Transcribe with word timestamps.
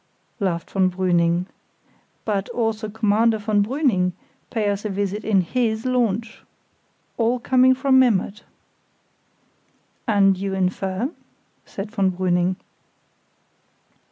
laughed 0.39 0.71
von 0.71 0.89
Brüning. 0.89 1.45
"But 2.25 2.49
also 2.49 2.89
Commander 2.89 3.37
von 3.39 3.61
Brüning, 3.61 4.13
pay 4.49 4.67
us 4.67 4.83
a 4.83 4.89
visit 4.89 5.23
in 5.23 5.41
his 5.41 5.85
launch, 5.85 6.41
all 7.17 7.37
coming 7.37 7.75
from 7.75 7.99
Memmert!" 7.99 8.41
"And 10.07 10.35
you 10.39 10.55
infer?" 10.55 11.11
said 11.67 11.91
von 11.91 12.09
Brüning. 12.13 12.55